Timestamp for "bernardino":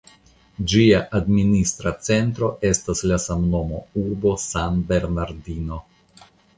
4.93-5.85